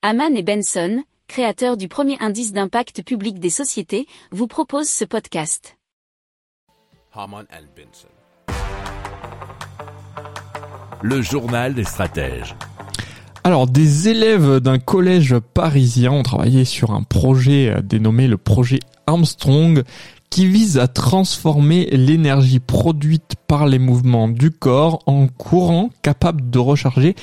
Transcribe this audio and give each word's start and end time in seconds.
Haman 0.00 0.36
et 0.36 0.44
Benson, 0.44 1.02
créateurs 1.26 1.76
du 1.76 1.88
premier 1.88 2.16
indice 2.20 2.52
d'impact 2.52 3.02
public 3.02 3.40
des 3.40 3.50
sociétés, 3.50 4.06
vous 4.30 4.46
proposent 4.46 4.88
ce 4.88 5.04
podcast. 5.04 5.76
Haman 7.12 7.44
and 7.50 7.66
Benson. 7.74 8.06
Le 11.02 11.20
journal 11.20 11.74
des 11.74 11.82
stratèges. 11.82 12.54
Alors, 13.42 13.66
des 13.66 14.08
élèves 14.08 14.60
d'un 14.60 14.78
collège 14.78 15.36
parisien 15.40 16.12
ont 16.12 16.22
travaillé 16.22 16.64
sur 16.64 16.92
un 16.92 17.02
projet 17.02 17.68
euh, 17.68 17.80
dénommé 17.82 18.28
le 18.28 18.36
projet 18.36 18.78
Armstrong 19.08 19.82
qui 20.30 20.46
vise 20.46 20.78
à 20.78 20.88
transformer 20.88 21.86
l'énergie 21.92 22.60
produite 22.60 23.34
par 23.46 23.66
les 23.66 23.78
mouvements 23.78 24.28
du 24.28 24.50
corps 24.50 25.00
en 25.06 25.26
courant 25.26 25.90
capable 26.02 26.50
de 26.50 26.58
recharger 26.58 27.14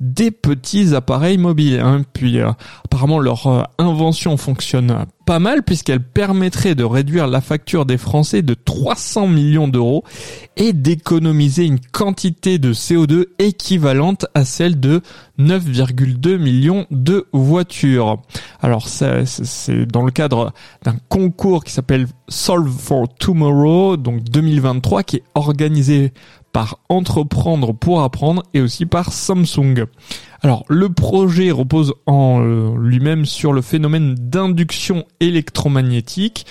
des 0.00 0.30
petits 0.30 0.94
appareils 0.94 1.38
mobiles. 1.38 1.80
Hein. 1.80 2.02
Puis 2.12 2.40
euh, 2.40 2.50
apparemment 2.84 3.18
leur 3.18 3.46
euh, 3.46 3.62
invention 3.78 4.36
fonctionne 4.36 5.06
pas 5.26 5.38
mal 5.38 5.62
puisqu'elle 5.62 6.02
permettrait 6.02 6.74
de 6.74 6.84
réduire 6.84 7.26
la 7.26 7.40
facture 7.40 7.86
des 7.86 7.98
Français 7.98 8.42
de 8.42 8.54
300 8.54 9.28
millions 9.28 9.68
d'euros 9.68 10.04
et 10.56 10.72
d'économiser 10.72 11.64
une 11.64 11.80
quantité 11.80 12.58
de 12.58 12.72
CO2 12.72 13.26
équivalente 13.38 14.26
à 14.34 14.44
celle 14.44 14.78
de 14.78 15.00
9,2 15.38 16.36
millions 16.36 16.86
de 16.90 17.26
voitures. 17.32 18.18
Alors 18.62 18.86
c'est 18.86 19.86
dans 19.86 20.04
le 20.04 20.12
cadre 20.12 20.52
d'un 20.84 20.94
concours 21.08 21.64
qui 21.64 21.72
s'appelle 21.72 22.06
Solve 22.28 22.70
for 22.70 23.12
Tomorrow, 23.12 23.96
donc 23.96 24.22
2023, 24.22 25.02
qui 25.02 25.16
est 25.16 25.24
organisé 25.34 26.12
par 26.52 26.78
Entreprendre 26.88 27.74
pour 27.74 28.02
apprendre 28.02 28.44
et 28.54 28.60
aussi 28.60 28.86
par 28.86 29.12
Samsung. 29.12 29.86
Alors 30.42 30.64
le 30.68 30.90
projet 30.90 31.50
repose 31.50 31.94
en 32.06 32.40
euh, 32.40 32.76
lui-même 32.78 33.26
sur 33.26 33.52
le 33.52 33.62
phénomène 33.62 34.14
d'induction 34.14 35.06
électromagnétique 35.18 36.46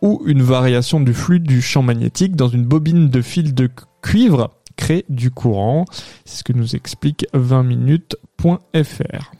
ou 0.00 0.22
une 0.24 0.42
variation 0.42 1.00
du 1.00 1.12
flux 1.12 1.40
du 1.40 1.60
champ 1.60 1.82
magnétique 1.82 2.36
dans 2.36 2.48
une 2.48 2.64
bobine 2.64 3.10
de 3.10 3.20
fil 3.20 3.54
de 3.54 3.68
cuivre 4.00 4.50
crée 4.76 5.04
du 5.10 5.30
courant. 5.30 5.84
C'est 6.24 6.38
ce 6.38 6.44
que 6.44 6.54
nous 6.54 6.74
explique 6.74 7.26
20minutes.fr. 7.34 9.39